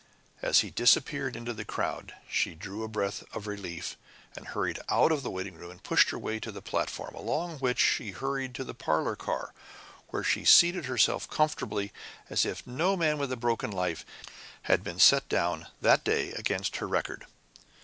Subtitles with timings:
[0.41, 3.97] As he disappeared into the crowd she drew a breath of relief,
[4.35, 7.59] and hurried out of the waiting room and pushed her way to the platform, along
[7.59, 9.53] which she hurried to the parlor car,
[10.07, 11.93] where she seated herself comfortably,
[12.31, 14.03] as if no man with a broken life
[14.63, 17.27] had been set down that day against her record.